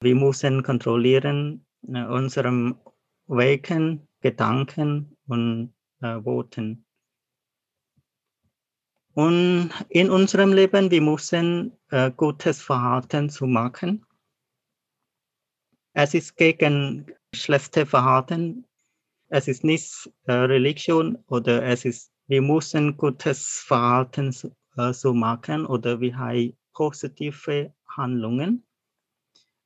[0.00, 2.76] Wir müssen kontrollieren äh, unseren
[3.26, 6.84] Wegen, Gedanken und äh, Worten.
[9.14, 14.06] Und in unserem Leben, wir müssen äh, gutes Verhalten zu machen.
[15.92, 18.64] Es ist gegen schlechte Verhalten.
[19.28, 25.12] Es ist nicht äh, Religion oder es ist, wir müssen gutes Verhalten zu, äh, zu
[25.12, 28.64] machen oder wir haben positive Handlungen.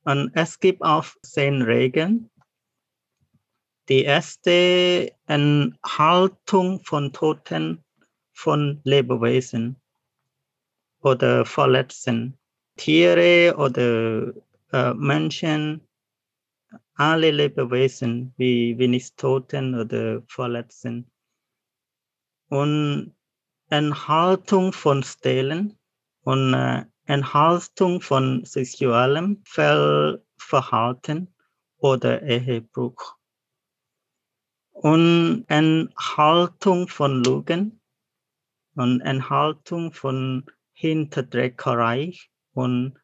[0.04, 2.30] Und es gibt auch zehn Regeln.
[3.88, 7.84] Die erste Enthaltung von Toten
[8.32, 9.76] von Lebewesen
[11.00, 12.38] oder Verletzten,
[12.76, 14.32] Tiere oder
[14.72, 15.86] äh, Menschen,
[16.94, 21.10] alle Lebewesen, wie, nicht Toten oder Verletzten.
[22.48, 23.14] Und
[23.68, 25.78] Enthaltung von Stellen
[26.22, 31.34] und äh, Enthaltung von sexuellem Verhalten
[31.78, 33.16] oder Ehebruch.
[34.72, 37.80] Und Enthaltung von Lügen
[38.74, 42.14] und Enthaltung von Hinterdreckerei
[42.52, 42.94] und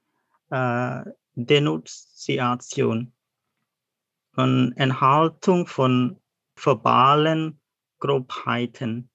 [0.50, 1.02] äh,
[1.34, 3.12] Denunziation
[4.36, 6.20] und Enthaltung von
[6.56, 7.60] verbalen
[7.98, 9.10] Grobheiten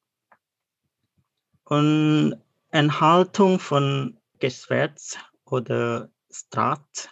[1.66, 2.36] und
[2.72, 7.10] Enthaltung von Geschwätz oder Strat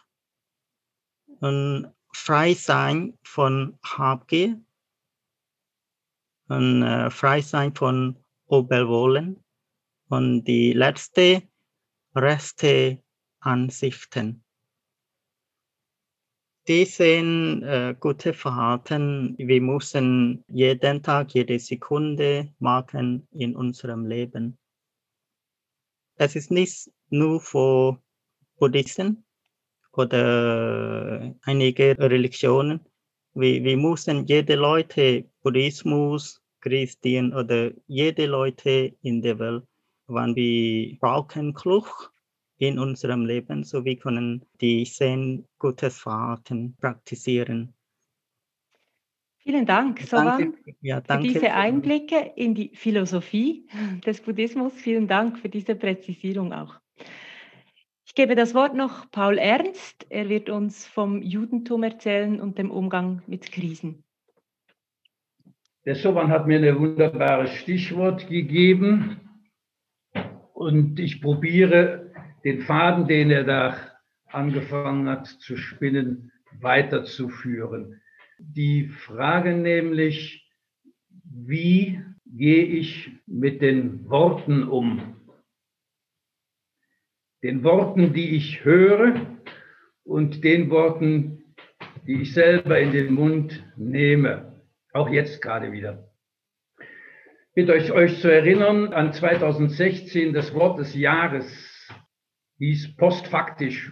[1.40, 4.62] und Freisein von Habgier
[6.48, 9.44] und äh, Freisein von Oberwollen
[10.10, 11.44] und die letzte
[12.16, 13.02] Reste
[13.40, 14.44] Ansichten.
[16.68, 19.36] Die sind äh, gute Verhalten.
[19.38, 24.58] Wir müssen jeden Tag, jede Sekunde machen in unserem Leben.
[26.16, 28.02] Es ist nicht nur für
[28.58, 29.23] Buddhisten
[29.93, 32.82] oder einige Religionen.
[33.36, 39.63] Wir, wir müssen jede Leute, Buddhismus, Christen oder jede Leute in der Welt,
[40.08, 42.10] wann wir brauchen Kluch
[42.58, 47.73] in unserem Leben, so wir können die zehn gutes Verhalten praktizieren.
[49.39, 53.67] Vielen Dank, Sovan, ja, für diese Einblicke in die Philosophie
[54.06, 54.73] des Buddhismus.
[54.73, 56.80] Vielen Dank für diese Präzisierung auch.
[58.13, 60.06] Ich gebe das Wort noch Paul Ernst.
[60.10, 64.04] Er wird uns vom Judentum erzählen und dem Umgang mit Krisen.
[65.84, 69.19] Der Sovan hat mir ein wunderbares Stichwort gegeben
[70.54, 72.12] und ich probiere
[72.43, 73.78] den Faden, den er da
[74.28, 77.99] angefangen hat zu spinnen, weiterzuführen.
[78.38, 80.47] Die Frage nämlich,
[81.23, 85.12] wie gehe ich mit den Worten um?
[87.44, 89.38] Den Worten, die ich höre
[90.06, 91.44] und den Worten,
[92.08, 94.62] die ich selber in den Mund nehme.
[94.94, 96.10] Auch jetzt gerade wieder.
[96.80, 101.46] Ich bitte euch, euch zu erinnern an 2016, das Wort des Jahres
[102.60, 103.92] hieß postfaktisch.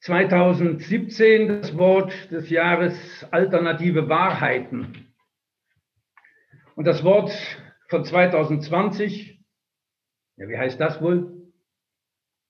[0.00, 5.12] 2017 das Wort des Jahres alternative Wahrheiten.
[6.76, 7.30] Und das Wort
[7.88, 9.38] von 2020,
[10.38, 11.41] ja, wie heißt das wohl?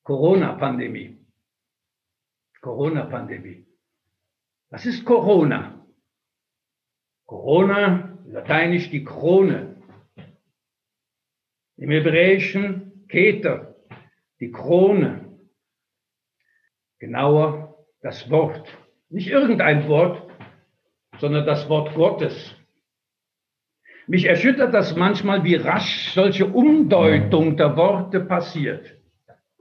[0.04, 1.18] Corona-Pandemie.
[2.60, 3.66] Corona-Pandemie.
[4.70, 5.86] Was ist Corona?
[7.26, 9.76] Corona, lateinisch die Krone.
[11.76, 13.74] Im Hebräischen Keter,
[14.40, 15.38] die Krone,
[16.98, 18.68] genauer das Wort.
[19.08, 20.30] Nicht irgendein Wort,
[21.18, 22.54] sondern das Wort Gottes.
[24.06, 28.96] Mich erschüttert das manchmal, wie rasch solche Umdeutung der Worte passiert,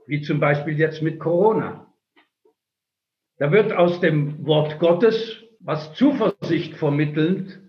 [0.06, 1.92] wie zum Beispiel jetzt mit Corona.
[3.38, 7.60] Da wird aus dem Wort Gottes, was Zuversicht vermittelt,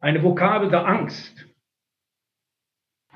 [0.00, 1.46] eine Vokabel der Angst.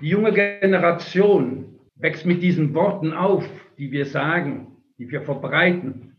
[0.00, 3.44] Die junge Generation wächst mit diesen Worten auf,
[3.76, 6.16] die wir sagen, die wir verbreiten.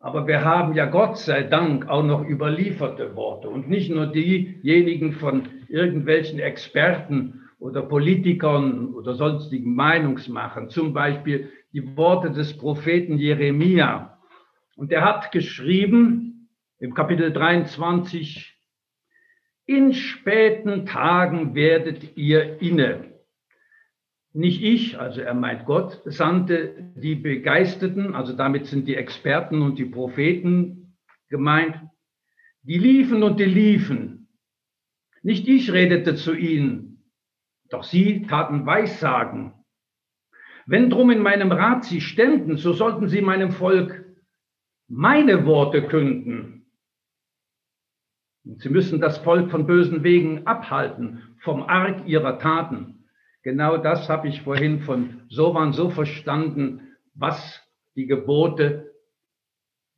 [0.00, 5.12] Aber wir haben ja Gott sei Dank auch noch überlieferte Worte und nicht nur diejenigen
[5.12, 14.18] von irgendwelchen Experten oder Politikern oder sonstigen Meinungsmachern, zum Beispiel die Worte des Propheten Jeremia.
[14.76, 18.56] Und er hat geschrieben im Kapitel 23,
[19.66, 23.10] in späten Tagen werdet ihr inne
[24.32, 29.78] nicht ich, also er meint Gott, sandte die Begeisterten, also damit sind die Experten und
[29.78, 30.96] die Propheten
[31.28, 31.76] gemeint,
[32.62, 34.28] die liefen und die liefen.
[35.22, 36.89] Nicht ich redete zu ihnen,
[37.70, 39.54] doch sie taten Weissagen.
[40.66, 44.04] Wenn drum in meinem Rat sie ständen, so sollten sie meinem Volk
[44.88, 46.66] meine Worte künden.
[48.58, 53.04] Sie müssen das Volk von bösen Wegen abhalten, vom Arg ihrer Taten.
[53.42, 57.62] Genau das habe ich vorhin von Sovan so verstanden, was
[57.96, 58.94] die Gebote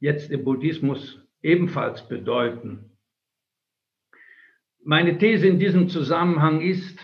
[0.01, 2.97] jetzt im Buddhismus ebenfalls bedeuten.
[4.85, 6.99] Meine These in diesem Zusammenhang ist,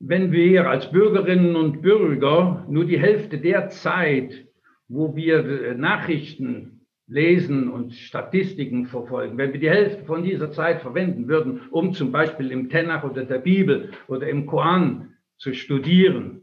[0.00, 4.46] wenn wir als Bürgerinnen und Bürger nur die Hälfte der Zeit,
[4.88, 10.82] wo wir äh, Nachrichten lesen und Statistiken verfolgen, wenn wir die Hälfte von dieser Zeit
[10.82, 16.42] verwenden würden, um zum Beispiel im Tenach oder der Bibel oder im Koran zu studieren,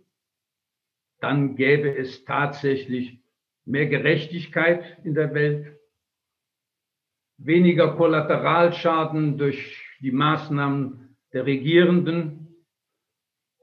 [1.22, 3.20] dann gäbe es tatsächlich
[3.66, 5.80] mehr Gerechtigkeit in der Welt,
[7.38, 12.45] weniger Kollateralschaden durch die Maßnahmen der Regierenden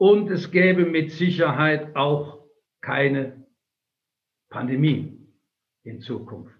[0.02, 2.40] und es gäbe mit Sicherheit auch
[2.80, 3.46] keine
[4.50, 5.16] Pandemie
[5.84, 6.56] in Zukunft.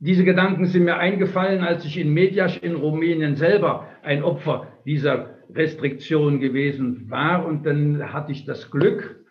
[0.00, 5.38] Diese Gedanken sind mir eingefallen, als ich in Mediasch in Rumänien selber ein Opfer dieser
[5.50, 7.46] Restriktion gewesen war.
[7.46, 9.24] Und dann hatte ich das Glück,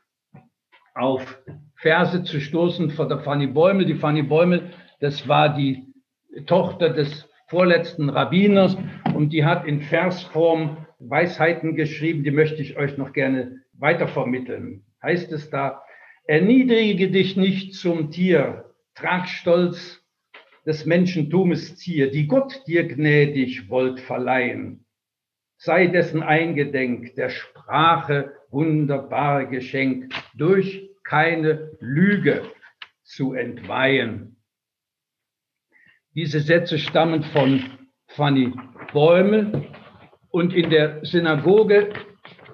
[0.95, 1.43] auf
[1.75, 3.85] Verse zu stoßen von der Fanny Bäumel.
[3.85, 5.83] Die Fanny Bäumel, das war die
[6.45, 8.77] Tochter des vorletzten Rabbiners
[9.17, 14.85] und die hat in Versform Weisheiten geschrieben, die möchte ich euch noch gerne weitervermitteln.
[15.01, 15.81] Heißt es da,
[16.25, 20.05] erniedrige dich nicht zum Tier, trag Stolz
[20.67, 24.85] des Menschentumes Zier, die Gott dir gnädig wollt verleihen.
[25.57, 32.43] Sei dessen eingedenk, der Sprache wunderbare Geschenk, durch keine Lüge
[33.01, 34.35] zu entweihen.
[36.13, 37.63] Diese Sätze stammen von
[38.09, 38.53] Fanny
[38.97, 39.69] Bäumel
[40.31, 41.93] und in der Synagoge,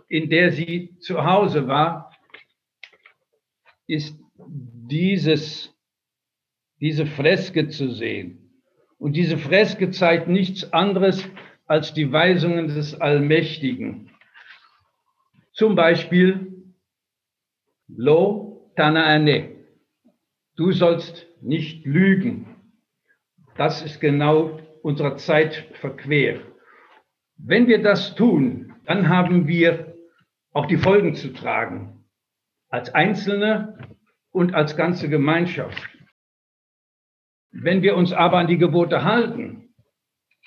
[0.10, 2.12] in der sie zu Hause war,
[3.88, 5.74] ist dieses,
[6.82, 8.60] diese Freske zu sehen.
[8.98, 11.24] Und diese Freske zeigt nichts anderes
[11.66, 14.12] als die Weisungen des Allmächtigen.
[15.54, 16.74] Zum Beispiel,
[17.88, 19.50] Lo Tanaane,
[20.58, 22.54] du sollst nicht lügen.
[23.56, 26.42] Das ist genau unserer Zeit verquer.
[27.38, 29.96] Wenn wir das tun, dann haben wir
[30.52, 32.06] auch die Folgen zu tragen,
[32.70, 33.78] als Einzelne
[34.32, 35.90] und als ganze Gemeinschaft.
[37.52, 39.74] Wenn wir uns aber an die Gebote halten,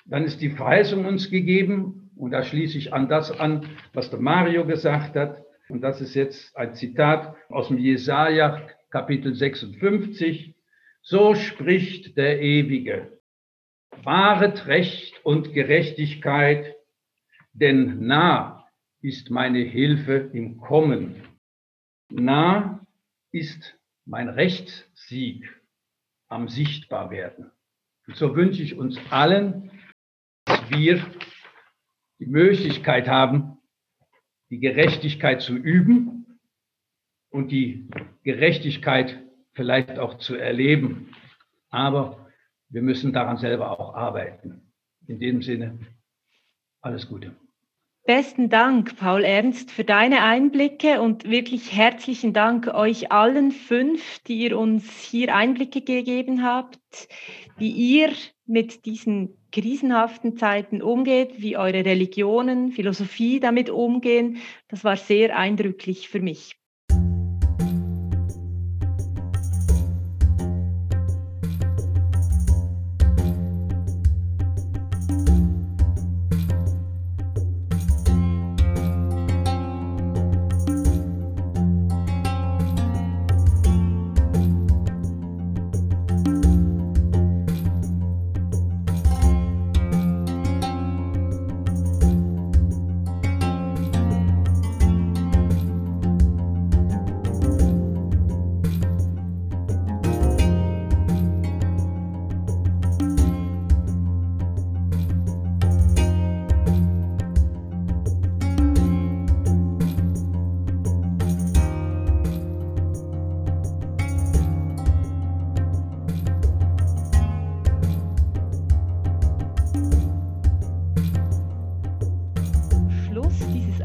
[0.04, 4.20] dann ist die Verheißung uns gegeben, und da schließe ich an das an, was der
[4.20, 10.54] Mario gesagt hat, und das ist jetzt ein Zitat aus dem Jesaja Kapitel 56,
[11.02, 13.15] so spricht der Ewige.
[14.04, 16.74] Wahret Recht und Gerechtigkeit,
[17.52, 18.68] denn nah
[19.00, 21.22] ist meine Hilfe im Kommen.
[22.10, 22.86] Nah
[23.32, 25.48] ist mein Rechtssieg
[26.28, 27.50] am Sichtbarwerden.
[28.06, 29.70] Und so wünsche ich uns allen,
[30.44, 31.04] dass wir
[32.18, 33.58] die Möglichkeit haben,
[34.50, 36.38] die Gerechtigkeit zu üben
[37.30, 37.88] und die
[38.22, 39.22] Gerechtigkeit
[39.54, 41.14] vielleicht auch zu erleben.
[41.70, 42.25] Aber
[42.68, 44.72] wir müssen daran selber auch arbeiten.
[45.06, 45.78] In dem Sinne,
[46.80, 47.34] alles Gute.
[48.06, 54.44] Besten Dank, Paul Ernst, für deine Einblicke und wirklich herzlichen Dank euch allen fünf, die
[54.44, 57.08] ihr uns hier Einblicke gegeben habt,
[57.58, 58.12] wie ihr
[58.46, 64.38] mit diesen krisenhaften Zeiten umgeht, wie eure Religionen, Philosophie damit umgehen.
[64.68, 66.56] Das war sehr eindrücklich für mich.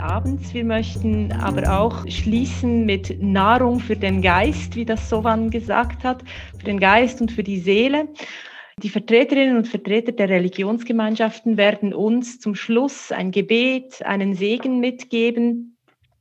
[0.01, 6.23] Wir möchten aber auch schließen mit Nahrung für den Geist, wie das Sovan gesagt hat,
[6.57, 8.07] für den Geist und für die Seele.
[8.81, 15.77] Die Vertreterinnen und Vertreter der Religionsgemeinschaften werden uns zum Schluss ein Gebet, einen Segen mitgeben.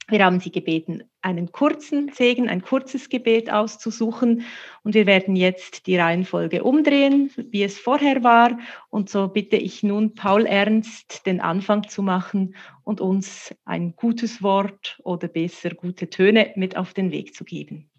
[0.09, 4.43] Wir haben Sie gebeten, einen kurzen Segen, ein kurzes Gebet auszusuchen.
[4.83, 8.59] Und wir werden jetzt die Reihenfolge umdrehen, wie es vorher war.
[8.89, 12.55] Und so bitte ich nun Paul Ernst, den Anfang zu machen
[12.85, 17.91] und uns ein gutes Wort oder besser gute Töne mit auf den Weg zu geben.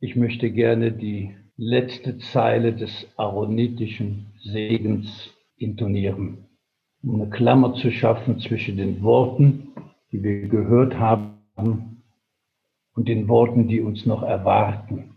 [0.00, 6.46] Ich möchte gerne die letzte Zeile des aaronitischen Segens intonieren,
[7.02, 9.68] um eine Klammer zu schaffen zwischen den Worten,
[10.10, 11.99] die wir gehört haben,
[13.00, 15.16] und den Worten, die uns noch erwarten.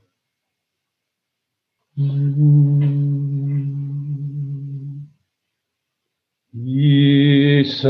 [6.53, 7.89] Isa.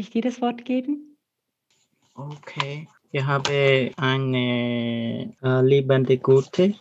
[0.00, 1.16] ich dir das Wort geben?
[2.14, 6.74] Okay, ich habe eine äh, liebende Gute.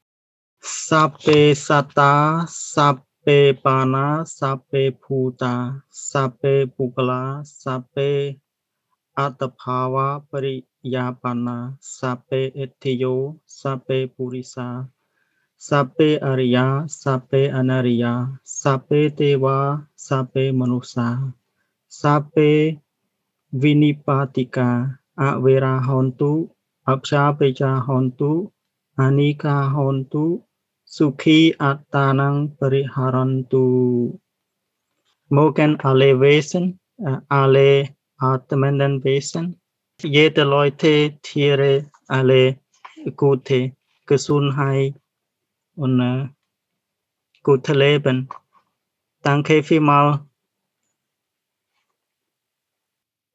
[0.61, 8.39] Sape Sata, Sape Bana, Sape Puta, Sape Bugala, Sape
[9.17, 14.89] Atapava Pariyapana, Sape Etiyo, Sape Purisa,
[15.57, 21.33] Sape Arya, Sape Anarya, Sape Deva, Sape Manusa.
[23.61, 24.69] វិនិបាតិកា
[25.21, 26.31] អវេរាហន្តុ
[26.89, 28.31] អព្យាបេជាហន្តុ
[29.01, 30.25] អនិកាហន្តុ
[30.95, 33.67] សុខីអតានំបរិហរន្តុ
[35.31, 36.79] Mogen alle Wesen,
[37.27, 39.61] alle atmenden Wesen,
[40.01, 42.57] jede Leute, Tiere, alle
[43.15, 43.73] gute
[44.07, 44.95] Gesundheit
[45.75, 46.33] und
[47.43, 48.27] gute Leben.
[49.21, 50.28] Danke vielmals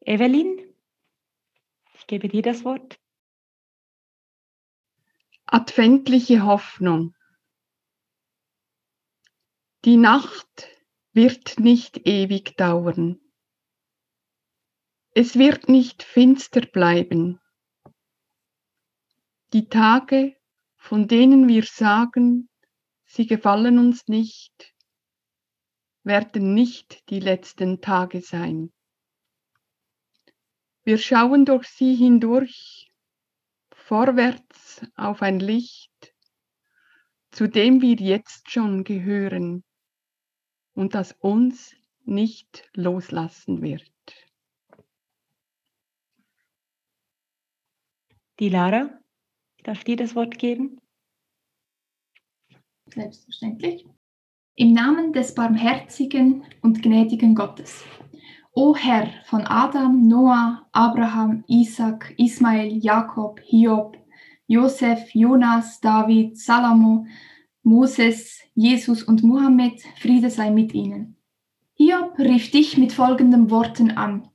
[0.06, 0.60] Evelyn,
[1.94, 3.00] ich gebe dir das Wort.
[5.46, 7.14] Adventliche Hoffnung.
[9.86, 10.68] Die Nacht
[11.12, 13.18] wird nicht ewig dauern.
[15.12, 17.40] Es wird nicht finster bleiben.
[19.54, 20.36] Die Tage,
[20.76, 22.50] von denen wir sagen,
[23.06, 24.74] sie gefallen uns nicht,
[26.02, 28.70] werden nicht die letzten Tage sein.
[30.84, 32.92] Wir schauen durch sie hindurch,
[33.72, 36.14] vorwärts auf ein Licht,
[37.30, 39.64] zu dem wir jetzt schon gehören
[40.74, 41.74] und das uns
[42.04, 43.90] nicht loslassen wird.
[48.38, 48.90] Die Lara,
[49.62, 50.80] darf dir das Wort geben?
[52.86, 53.86] Selbstverständlich.
[54.56, 57.84] Im Namen des barmherzigen und gnädigen Gottes.
[58.56, 63.96] O Herr von Adam, Noah, Abraham, Isaac, Ismael, Jakob, Hiob,
[64.46, 67.04] Josef, Jonas, David, Salomo,
[67.64, 71.16] Moses, Jesus und Mohammed, Friede sei mit ihnen.
[71.74, 74.28] Hiob rief dich mit folgenden Worten an.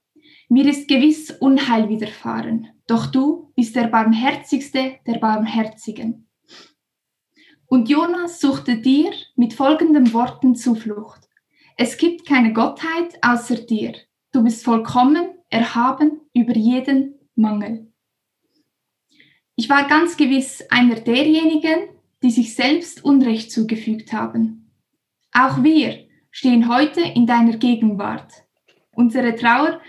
[0.49, 6.27] Mir ist gewiss Unheil widerfahren, doch du bist der barmherzigste der Barmherzigen.
[7.67, 11.29] Und Jonas suchte dir mit folgenden Worten Zuflucht.
[11.77, 13.93] Es gibt keine Gottheit außer dir.
[14.31, 17.91] Du bist vollkommen, erhaben über jeden Mangel.
[19.55, 21.89] Ich war ganz gewiss einer derjenigen,
[22.21, 24.71] die sich selbst Unrecht zugefügt haben.
[25.31, 28.31] Auch wir stehen heute in deiner Gegenwart.
[28.91, 29.81] Unsere Trauer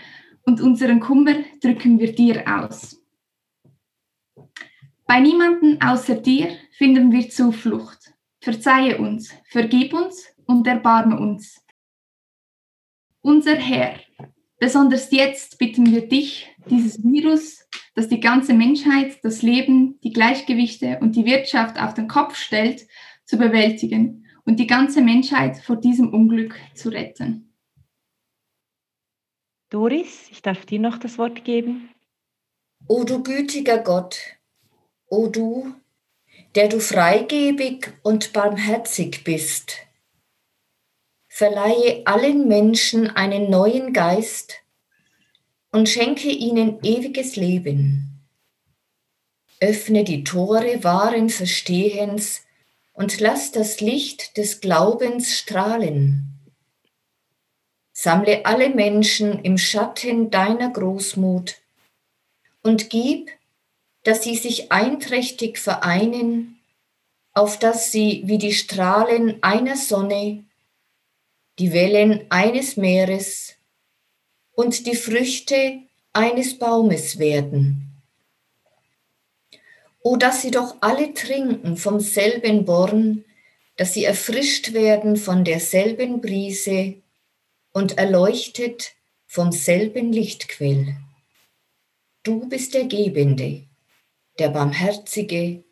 [0.43, 2.99] und unseren Kummer drücken wir dir aus.
[5.05, 8.13] Bei niemanden außer dir finden wir Zuflucht.
[8.39, 11.63] Verzeihe uns, vergib uns und erbarme uns.
[13.21, 13.99] Unser Herr,
[14.61, 20.99] Besonders jetzt bitten wir dich, dieses Virus, das die ganze Menschheit, das Leben, die Gleichgewichte
[21.01, 22.85] und die Wirtschaft auf den Kopf stellt,
[23.25, 27.55] zu bewältigen und die ganze Menschheit vor diesem Unglück zu retten.
[29.71, 31.89] Doris, ich darf dir noch das Wort geben.
[32.87, 34.19] O du gütiger Gott,
[35.07, 35.73] o du,
[36.53, 39.77] der du freigebig und barmherzig bist,
[41.41, 44.57] verleihe allen Menschen einen neuen Geist
[45.71, 48.27] und schenke ihnen ewiges Leben.
[49.59, 52.43] Öffne die Tore wahren Verstehens
[52.93, 56.27] und lass das Licht des Glaubens strahlen.
[57.91, 61.55] Sammle alle Menschen im Schatten deiner Großmut
[62.61, 63.31] und gib,
[64.03, 66.59] dass sie sich einträchtig vereinen,
[67.33, 70.43] auf dass sie wie die Strahlen einer Sonne,
[71.61, 73.53] die Wellen eines Meeres
[74.53, 75.81] und die Früchte
[76.11, 78.01] eines Baumes werden.
[80.01, 83.25] O dass sie doch alle trinken vom selben Born,
[83.77, 86.95] dass sie erfrischt werden von derselben Brise
[87.73, 88.93] und erleuchtet
[89.27, 90.95] vom selben Lichtquell.
[92.23, 93.67] Du bist der Gebende,
[94.39, 95.63] der Barmherzige,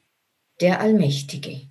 [0.62, 1.68] der Allmächtige.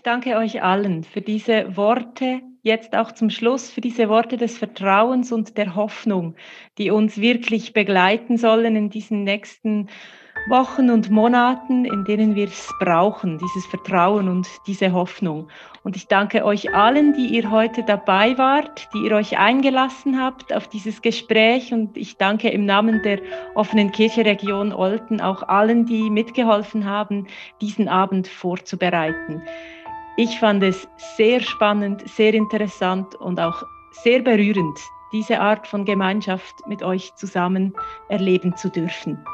[0.00, 4.56] Ich danke euch allen für diese Worte, jetzt auch zum Schluss, für diese Worte des
[4.56, 6.36] Vertrauens und der Hoffnung,
[6.78, 9.90] die uns wirklich begleiten sollen in diesen nächsten
[10.48, 15.48] Wochen und Monaten, in denen wir es brauchen, dieses Vertrauen und diese Hoffnung.
[15.82, 20.54] Und ich danke euch allen, die ihr heute dabei wart, die ihr euch eingelassen habt
[20.54, 21.74] auf dieses Gespräch.
[21.74, 23.20] Und ich danke im Namen der
[23.54, 27.26] offenen Kirche Region Olten auch allen, die mitgeholfen haben,
[27.60, 29.42] diesen Abend vorzubereiten.
[30.16, 34.78] Ich fand es sehr spannend, sehr interessant und auch sehr berührend,
[35.12, 37.74] diese Art von Gemeinschaft mit euch zusammen
[38.08, 39.24] erleben zu dürfen.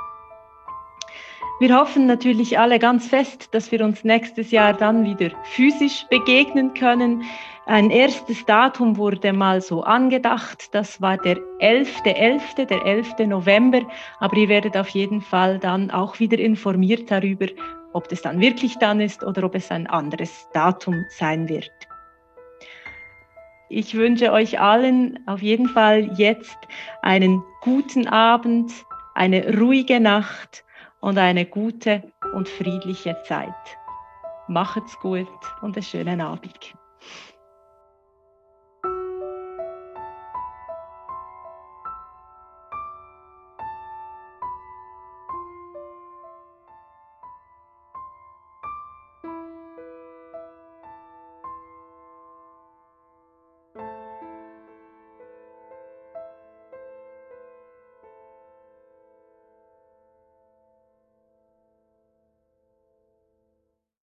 [1.59, 6.74] Wir hoffen natürlich alle ganz fest, dass wir uns nächstes Jahr dann wieder physisch begegnen
[6.74, 7.22] können.
[7.64, 13.27] Ein erstes Datum wurde mal so angedacht, das war der 11.11., .11., der 11.
[13.27, 13.81] November,
[14.20, 17.47] aber ihr werdet auf jeden Fall dann auch wieder informiert darüber,
[17.97, 21.73] ob das dann wirklich dann ist oder ob es ein anderes Datum sein wird.
[23.71, 26.59] Ich wünsche euch allen auf jeden Fall jetzt
[27.03, 28.71] einen guten Abend,
[29.15, 30.65] eine ruhige Nacht
[31.01, 33.55] und eine gute und friedliche Zeit.
[34.47, 35.27] Macht's gut
[35.63, 36.75] und einen schönen Abend.